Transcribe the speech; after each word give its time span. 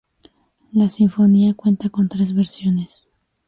La 0.73 0.89
sinfonía 0.89 1.53
cuenta 1.53 1.89
con 1.89 2.09
tres 2.09 2.33
versiones. 2.33 3.07